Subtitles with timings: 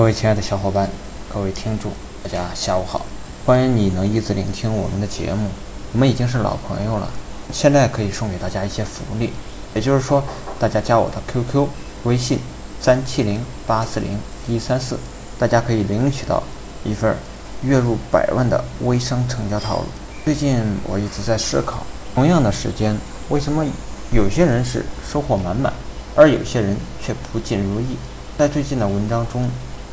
[0.00, 0.88] 各位亲爱的小伙伴，
[1.28, 1.92] 各位听众，
[2.24, 3.04] 大家下午好！
[3.44, 5.50] 欢迎你能一直聆听我们的节目，
[5.92, 7.06] 我们已经是老朋友了。
[7.52, 9.30] 现在可以送给大家一些福利，
[9.74, 10.24] 也就是说，
[10.58, 11.68] 大家加我的 QQ、
[12.04, 12.38] 微信
[12.80, 14.18] 三七零八四零
[14.48, 14.98] 一三四，
[15.38, 16.42] 大家可以领取到
[16.82, 17.14] 一份
[17.62, 19.84] 月入百万的微商成交套路。
[20.24, 20.58] 最近
[20.88, 22.96] 我一直在思考，同样的时间，
[23.28, 23.62] 为什么
[24.10, 25.70] 有些人是收获满满，
[26.16, 27.98] 而有些人却不尽如意？
[28.38, 29.46] 在最近的文章中。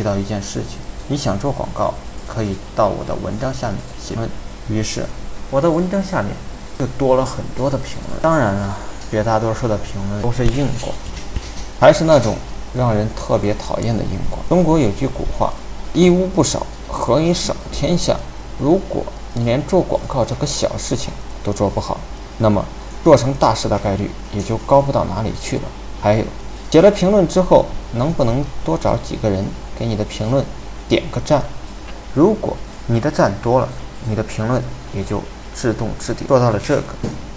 [0.00, 0.78] 提到一件事情，
[1.08, 1.92] 你想做广告，
[2.26, 4.26] 可以到我的文章下面写论。
[4.70, 5.04] 于是，
[5.50, 6.32] 我的文章下面
[6.78, 8.18] 就多了很多的评论。
[8.22, 8.78] 当然了，
[9.10, 10.94] 绝大多数的评论都是硬广，
[11.78, 12.34] 还是那种
[12.74, 14.40] 让人特别讨厌的硬广。
[14.48, 15.52] 中国有句古话
[15.92, 18.16] ：“一屋不扫，何以扫天下？”
[18.58, 19.04] 如果
[19.34, 21.12] 你连做广告这个小事情
[21.44, 22.00] 都做不好，
[22.38, 22.64] 那么
[23.04, 25.62] 做成大事的概率也就高不到哪里去了。
[26.00, 26.24] 还有，
[26.70, 29.44] 写了评论之后，能不能多找几个人？
[29.80, 30.44] 给你的评论
[30.90, 31.42] 点个赞，
[32.12, 32.54] 如果
[32.86, 33.68] 你的赞多了，
[34.06, 35.22] 你的评论也就
[35.54, 36.28] 自动置顶。
[36.28, 36.92] 做到了这个，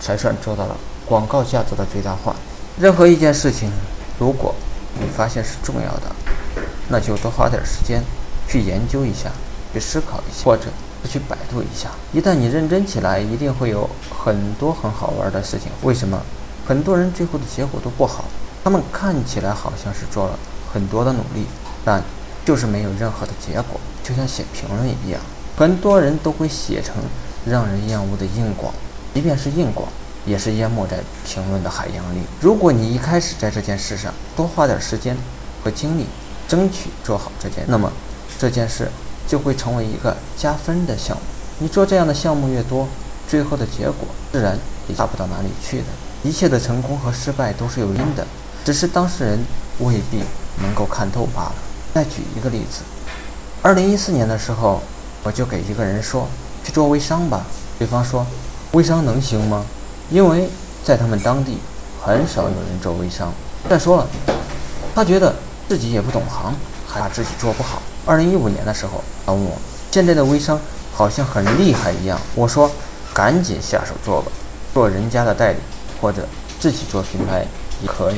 [0.00, 0.76] 才算做到了
[1.06, 2.34] 广告价值的最大化。
[2.76, 3.70] 任何一件事情，
[4.18, 4.52] 如果
[4.98, 6.10] 你发现是重要的，
[6.88, 8.02] 那就多花点时间
[8.48, 9.30] 去研究一下，
[9.72, 10.64] 去思考一下，或者
[11.08, 11.88] 去百度一下。
[12.12, 15.70] 一旦你认真起来，一定会有很多很好玩的事情。
[15.82, 16.20] 为什么
[16.66, 18.24] 很多人最后的结果都不好？
[18.64, 20.36] 他们看起来好像是做了
[20.72, 21.46] 很多的努力，
[21.84, 22.02] 但。
[22.44, 25.20] 就是没有任何的结果，就像写评论一样，
[25.56, 26.96] 很多人都会写成
[27.46, 28.72] 让人厌恶的硬广，
[29.14, 29.88] 即便是硬广，
[30.26, 32.18] 也是淹没在评论的海洋里。
[32.40, 35.16] 如果你一开始在这件事上多花点时间
[35.62, 36.06] 和精力，
[36.46, 37.90] 争取做好这件，那么
[38.38, 38.90] 这件事
[39.26, 41.22] 就会成为一个加分的项目。
[41.60, 42.86] 你做这样的项目越多，
[43.26, 45.84] 最后的结果自然也差不到哪里去的。
[46.22, 48.26] 一切的成功和失败都是有因的，
[48.64, 49.38] 只是当事人
[49.78, 50.22] 未必
[50.62, 51.54] 能够看透罢了。
[51.94, 52.80] 再举一个例子，
[53.62, 54.82] 二零一四年的时候，
[55.22, 56.26] 我就给一个人说
[56.64, 57.46] 去做微商吧。
[57.78, 58.26] 对方说，
[58.72, 59.64] 微商能行吗？
[60.10, 60.48] 因为
[60.82, 61.58] 在他们当地
[62.04, 63.32] 很少有人做微商。
[63.70, 64.08] 再说了，
[64.92, 65.36] 他觉得
[65.68, 66.52] 自己也不懂行，
[66.84, 67.80] 还怕自己做不好。
[68.04, 69.56] 二零一五年的时候，他问我
[69.92, 70.58] 现在的微商
[70.92, 72.20] 好像很厉害一样。
[72.34, 72.68] 我说，
[73.14, 74.32] 赶紧下手做吧，
[74.72, 75.58] 做人家的代理
[76.00, 76.26] 或者
[76.58, 77.46] 自己做品牌
[77.80, 78.16] 也可以，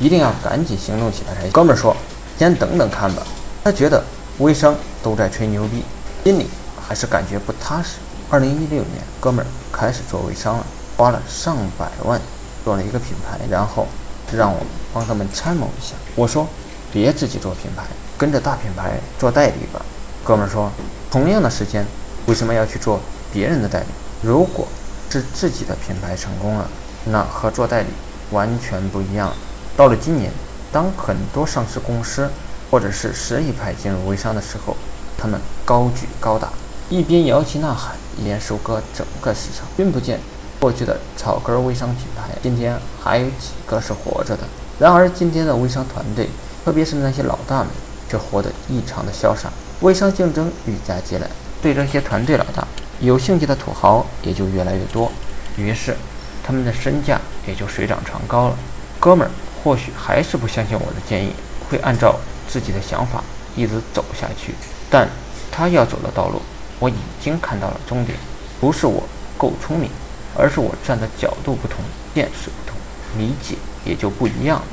[0.00, 1.52] 一定要赶紧行动起来才行。
[1.52, 1.96] 哥们儿说。
[2.36, 3.22] 先等等看吧，
[3.62, 4.02] 他觉得
[4.38, 5.84] 微商都在吹牛逼，
[6.24, 7.98] 心里还是感觉不踏实。
[8.28, 12.20] 二零一六年，哥们儿开始做微商了，花了上百万
[12.64, 13.86] 做了一个品牌，然后
[14.32, 14.58] 让我
[14.92, 15.94] 帮他们参谋一下。
[16.16, 16.48] 我说
[16.92, 17.84] 别自己做品牌，
[18.18, 19.80] 跟着大品牌做代理吧。
[20.24, 20.72] 哥们儿说，
[21.10, 21.86] 同样的时间，
[22.26, 22.98] 为什么要去做
[23.32, 23.86] 别人的代理？
[24.22, 24.66] 如果
[25.08, 26.68] 是自己的品牌成功了，
[27.04, 27.88] 那和做代理
[28.32, 29.32] 完全不一样。
[29.76, 30.32] 到了今年。
[30.74, 32.28] 当很多上市公司
[32.68, 34.76] 或者是实力派进入微商的时候，
[35.16, 36.48] 他们高举高打，
[36.90, 39.64] 一边摇旗呐喊，一边收割整个市场。
[39.76, 40.18] 君不见
[40.58, 44.42] 过去的草根微商品牌，今天还有几个是活着的？
[44.80, 46.28] 然而，今天的微商团队，
[46.64, 47.68] 特别是那些老大们，
[48.08, 49.48] 却活得异常的潇洒。
[49.82, 51.30] 微商竞争愈加激烈，
[51.62, 52.66] 对这些团队老大
[52.98, 55.12] 有兴趣的土豪也就越来越多，
[55.56, 55.96] 于是
[56.42, 58.56] 他们的身价也就水涨船高了。
[58.98, 59.30] 哥们儿。
[59.64, 61.32] 或许还是不相信我的建议，
[61.70, 63.24] 会按照自己的想法
[63.56, 64.54] 一直走下去。
[64.90, 65.08] 但
[65.50, 66.42] 他要走的道路，
[66.78, 68.18] 我已经看到了终点。
[68.60, 69.02] 不是我
[69.38, 69.90] 够聪明，
[70.36, 71.78] 而是我站的角度不同，
[72.14, 72.76] 见识不同，
[73.18, 74.64] 理解也就不一样了。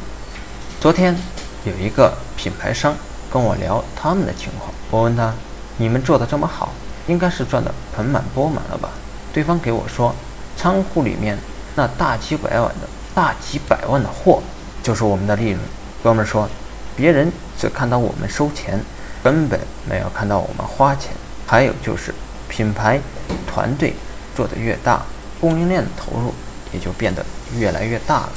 [0.81, 1.15] 昨天
[1.63, 2.93] 有一个品牌商
[3.31, 5.33] 跟我聊他们的情况，我问他
[5.77, 6.73] ：“你们做的这么好，
[7.07, 8.89] 应该是赚的盆满钵满了吧？”
[9.31, 10.13] 对方给我说
[10.57, 11.37] ：“仓库里面
[11.75, 14.41] 那大几百万的大几百万的货。”
[14.83, 15.59] 就是我们的利润，
[16.03, 16.49] 哥们儿说，
[16.95, 18.79] 别人只看到我们收钱，
[19.23, 19.59] 根本
[19.89, 21.11] 没有看到我们花钱。
[21.45, 22.13] 还有就是，
[22.47, 22.99] 品牌
[23.45, 23.93] 团队
[24.35, 25.03] 做得越大，
[25.39, 26.33] 供应链的投入
[26.73, 27.25] 也就变得
[27.57, 28.29] 越来越大了。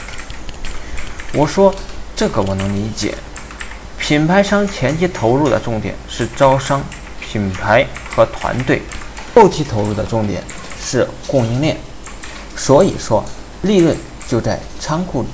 [1.32, 1.74] 我说
[2.14, 3.14] 这个我能理解，
[3.98, 6.82] 品牌商前期投入的重点是招商、
[7.20, 8.82] 品牌和团队，
[9.34, 10.42] 后期投入的重点
[10.80, 11.76] 是供应链，
[12.56, 13.24] 所以说
[13.62, 13.96] 利润
[14.28, 15.28] 就在仓库里。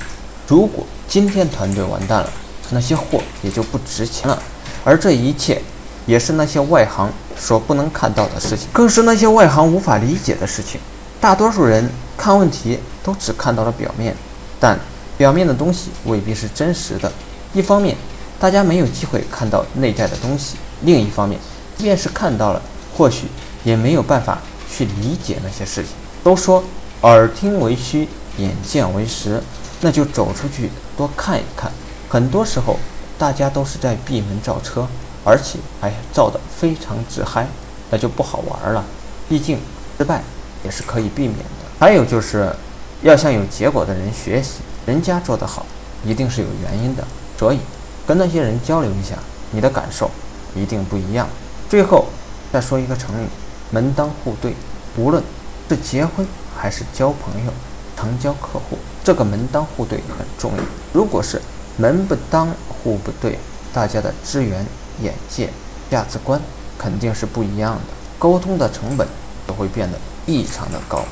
[0.47, 2.31] 如果今天团队完蛋了，
[2.71, 4.41] 那些货也就不值钱了。
[4.85, 5.61] 而这一切，
[6.07, 10.81] 也是那些外行所不能看到的事情，更是那些外行无法理解的事情。
[11.21, 14.15] 大多数人看问题都只看到了表面，
[14.61, 14.79] 但
[15.19, 17.11] 表面的东西未必是真实的。
[17.53, 17.97] 一方面，
[18.39, 21.41] 大家没有机会看到内在的东西；另一方面，
[21.77, 22.63] 即便是看到了，
[22.97, 23.27] 或许
[23.65, 24.39] 也没有办法
[24.71, 25.91] 去理解那些事情。
[26.23, 26.63] 都说
[27.01, 28.07] 耳听为虚，
[28.39, 29.43] 眼见为实。
[29.81, 31.73] 那就走出去多看一看，
[32.09, 32.79] 很多时候
[33.19, 34.87] 大家都是在闭门造车，
[35.25, 37.47] 而且还造得非常自嗨，
[37.91, 38.85] 那就不好玩了。
[39.29, 39.59] 毕竟
[39.97, 40.23] 失败
[40.65, 41.67] 也是可以避免的。
[41.79, 42.55] 还有就是，
[43.03, 45.65] 要向有结果的人学习，人家做得好，
[46.05, 47.05] 一定是有原因的。
[47.39, 47.59] 所以，
[48.07, 49.15] 跟那些人交流一下，
[49.51, 50.11] 你的感受
[50.55, 51.27] 一定不一样。
[51.69, 52.07] 最后
[52.53, 53.27] 再说一个成语：
[53.71, 54.55] 门当户对。
[54.97, 55.23] 无论
[55.69, 57.53] 是结婚还是交朋友、
[57.97, 60.63] 成交客户，这个门当户对很重要。
[60.93, 61.41] 如果是
[61.77, 63.39] 门不当户不对，
[63.73, 64.67] 大家的资源、
[65.03, 65.49] 眼界、
[65.91, 66.41] 价值观
[66.77, 69.07] 肯定是不一样的，沟通的成本
[69.47, 71.05] 都会变得异常的高，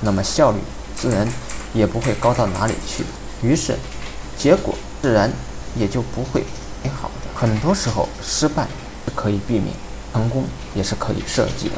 [0.00, 0.58] 那么效率
[0.96, 1.28] 自然
[1.72, 3.04] 也不会高到哪里去。
[3.42, 3.76] 于是，
[4.38, 5.30] 结果自然
[5.76, 6.44] 也就不会
[6.82, 7.38] 美好的。
[7.38, 8.66] 很多时候，失败
[9.04, 9.74] 是可以避免，
[10.12, 10.44] 成功
[10.74, 11.74] 也是可以设计的。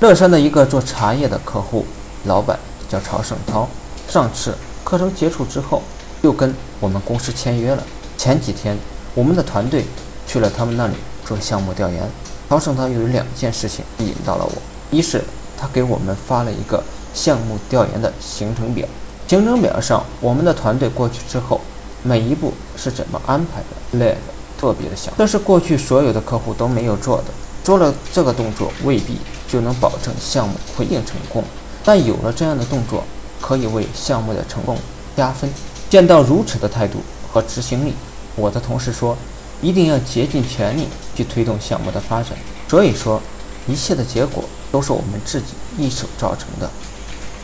[0.00, 1.84] 乐山的一个做茶叶的客户，
[2.24, 2.58] 老板
[2.88, 3.68] 叫曹胜涛。
[4.08, 5.82] 上次课程结束之后，
[6.22, 7.82] 又跟我们公司签约了。
[8.16, 8.74] 前几天，
[9.14, 9.84] 我们的团队
[10.26, 10.94] 去了他们那里
[11.26, 12.02] 做项目调研。
[12.48, 14.52] 曹胜涛有两件事情引到了我：
[14.90, 15.22] 一是
[15.58, 16.82] 他给我们发了一个
[17.12, 18.88] 项目调研的行程表，
[19.26, 21.60] 行程表上我们的团队过去之后，
[22.02, 24.18] 每一步是怎么安排的，列的
[24.58, 27.24] 特别的详这是过去所有的客户都没有做的。
[27.62, 31.44] 做了这个动作未必就能保证项目会定成功，
[31.84, 33.04] 但有了这样的动作，
[33.40, 34.76] 可以为项目的成功
[35.16, 35.50] 加分。
[35.90, 36.98] 见到如此的态度
[37.32, 37.94] 和执行力，
[38.36, 39.16] 我的同事说，
[39.62, 42.32] 一定要竭尽全力去推动项目的发展。
[42.68, 43.20] 所以说，
[43.66, 46.68] 一切的结果都是我们自己一手造成的。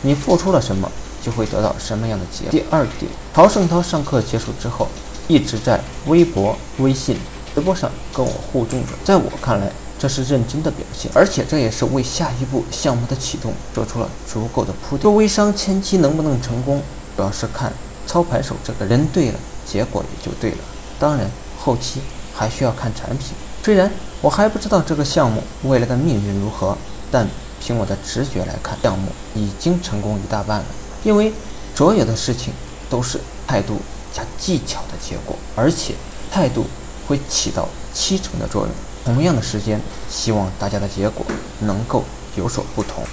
[0.03, 0.91] 你付出了什么，
[1.23, 2.51] 就会得到什么样的结果。
[2.51, 4.87] 第二点，陶胜涛上课结束之后，
[5.27, 7.17] 一直在微博、微信
[7.55, 8.89] 直播上跟我互动着。
[9.03, 9.71] 在我看来，
[10.05, 15.01] 这是认真的表现，而且这也是为下一步项目的启动做出了足够的铺垫。
[15.01, 16.79] 做微商前期能不能成功，
[17.17, 17.73] 主要是看
[18.05, 20.57] 操盘手这个人对了，结果也就对了。
[20.99, 21.27] 当然，
[21.59, 22.01] 后期
[22.35, 23.29] 还需要看产品。
[23.63, 23.91] 虽然
[24.21, 26.77] 我还不知道这个项目未来的命运如何，
[27.09, 27.27] 但
[27.59, 30.65] 凭我的直觉来看，项目已经成功一大半了。
[31.03, 31.33] 因为
[31.73, 32.53] 所有的事情
[32.91, 33.79] 都是态度
[34.13, 35.95] 加技巧的结果，而且
[36.29, 36.63] 态度
[37.07, 38.71] 会起到七成的作用。
[39.05, 39.79] 同样的时间，
[40.09, 41.23] 希望大家的结果
[41.59, 42.03] 能够
[42.35, 43.03] 有所不同。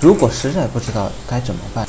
[0.00, 1.86] 如果实在不知道该怎么办，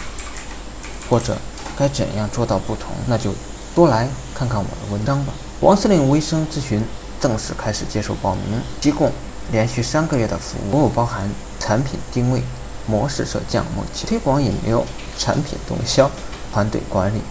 [1.10, 1.38] 或者
[1.78, 3.34] 该怎样做到不同，那就
[3.74, 5.34] 多来看看我的文章吧。
[5.62, 6.84] 王司令微生咨询
[7.22, 9.10] 正式开始接受报名，提供
[9.50, 12.44] 连续三个月的服务，包含产品定位、
[12.86, 14.86] 模式设项目、推广引流、
[15.18, 16.12] 产品动销、
[16.52, 17.22] 团队管理。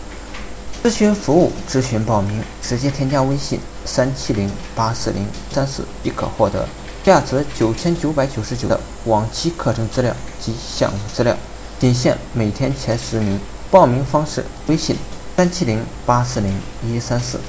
[0.83, 6.67] 咨询服务，咨询报名，直接添加微信三七零八四零三四，即可获得
[7.03, 11.37] 价值九千九百九十九的往期课程资料及项目资料，
[11.79, 13.39] 仅限每天前十名。
[13.71, 14.97] 报名方式：微信
[15.35, 16.53] 三七零八四零
[16.87, 17.41] 一三四。